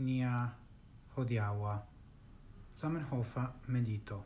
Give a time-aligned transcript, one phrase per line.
[0.00, 0.48] nia
[1.16, 1.86] hodiaua
[2.76, 4.24] Zamenhofa medito.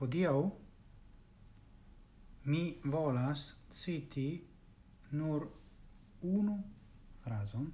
[0.00, 0.52] Hodiau
[2.44, 4.44] mi volas citi
[5.10, 5.48] nur
[6.22, 6.62] unu
[7.24, 7.72] frazon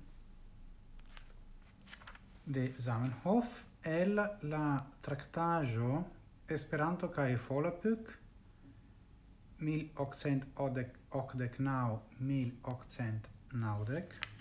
[2.45, 6.05] de Zamenhof el la tractajo
[6.49, 8.19] Esperanto kaj Volapük
[9.59, 14.32] 1889 1890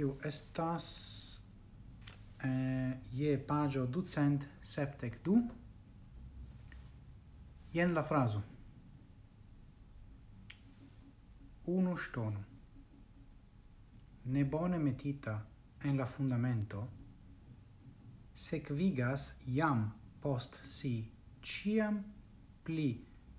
[0.00, 0.84] kiu estas
[2.42, 5.34] eh, je pagio ducent septec du,
[7.72, 8.40] jen la frazo.
[11.66, 12.44] Unu stono.
[14.24, 15.34] ne bone metita
[15.82, 16.80] en la fundamento,
[18.32, 19.82] sequigas iam
[20.20, 20.92] post si
[21.42, 21.98] ciam
[22.62, 22.88] pli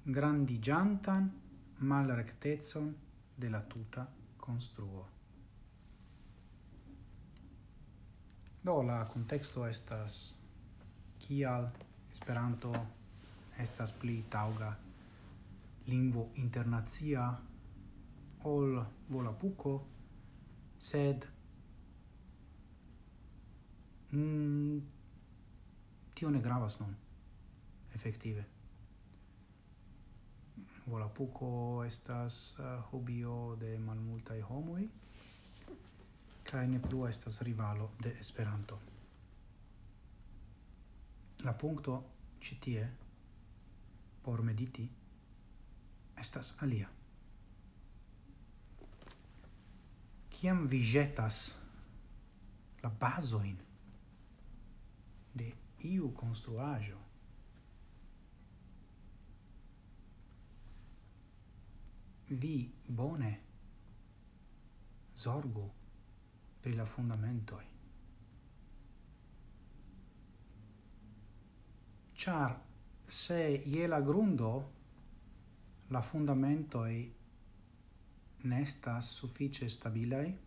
[0.04, 1.32] grandigiantan
[1.80, 2.94] malrectezon
[3.38, 4.06] de la tuta
[4.38, 5.21] construo.
[8.64, 10.38] Do la contexto estas
[11.20, 11.72] kial
[12.12, 12.72] Esperanto
[13.58, 14.76] estas pli tauga
[15.88, 17.24] lingvo internacia
[18.44, 18.78] ol
[19.10, 19.74] volapuko
[20.78, 21.26] sed
[24.12, 24.80] mm,
[26.14, 26.96] tio ne gravas nun
[27.96, 28.46] efektive.
[30.86, 34.90] Volapuko estas uh, hobio de malmultaj homoj
[36.52, 38.80] kaj ne plu estas rivalo de Esperanto.
[41.48, 41.94] La punkto
[42.44, 42.88] ĉi tie
[44.26, 44.84] por mediti
[46.20, 46.90] estas alia.
[50.30, 51.42] Kiam vi ĵetas
[52.84, 53.58] la bazoin
[55.34, 55.52] de
[55.88, 56.98] iu konstruaĵo
[62.32, 62.56] vi
[62.88, 63.40] bone
[65.16, 65.70] zorgu
[66.62, 67.66] pri la fundamentoi.
[72.14, 72.60] Char,
[73.08, 74.52] se je la grundo
[75.88, 77.14] la fundamentoi
[78.44, 80.38] nestas suffice stabilei,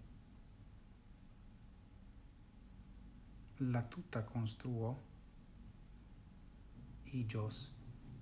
[3.58, 4.94] la tuta construo
[7.12, 7.70] igios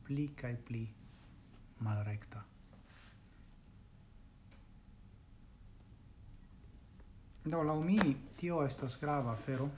[0.02, 0.82] pli cae pli
[1.78, 2.51] malrecta.
[7.44, 7.98] Do la mi
[8.36, 9.68] tio estas grava fero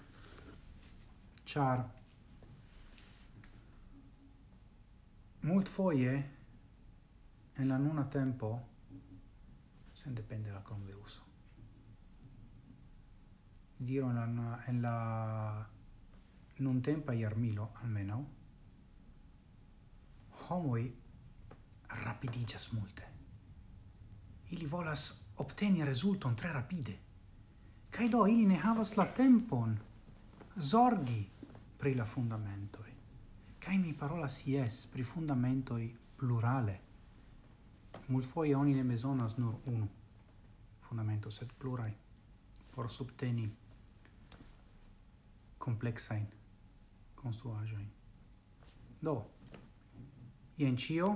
[1.44, 1.84] char
[5.42, 6.14] mult foie
[7.56, 8.60] en la nuna tempo
[9.94, 11.22] sen depende la conviuso
[13.76, 15.66] diro en la, en la
[16.58, 18.24] nun tempa jarmilo almeno
[20.48, 20.84] homoi
[22.04, 23.04] rapidiĝas multe.
[24.50, 26.98] Ili volas obteni resulton tre rapide.
[27.94, 29.76] Kaj do ili ne havas la tempon
[30.56, 31.20] zorgi
[31.78, 32.90] pri la fundamentoj.
[33.60, 35.84] Kaj mi parolas jes pri fundamentoj
[36.16, 36.78] plurale.
[38.08, 39.86] Multfoje oni ne bezonas nur unu
[40.88, 41.92] fundamento, sed pluraj
[42.74, 43.46] por subteni
[45.58, 46.26] kompleksajn
[47.14, 47.86] konstruaĵojn.
[49.00, 49.14] Do,
[50.58, 51.14] jen ĉio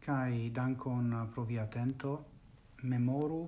[0.00, 2.16] kaj dankon pro via atento.
[2.82, 3.42] Memoru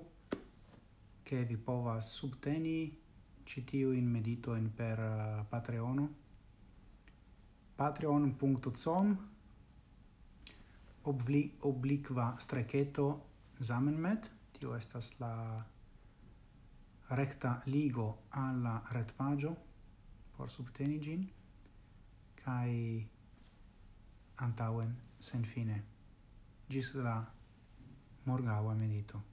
[1.33, 2.95] che vi pova subteni
[3.43, 6.15] citiu in medito in per uh, Patreon.
[7.75, 9.29] patreon.com
[11.01, 13.29] obli obliqua streketo
[13.59, 14.29] Zamenmet.
[14.51, 15.65] Tio estas la
[17.07, 19.55] recta ligo alla retpagio
[20.35, 21.31] por subteni gin
[22.35, 23.03] kai
[24.35, 25.83] antauen sen fine
[26.67, 27.25] gis la
[28.23, 29.32] morgaua medito.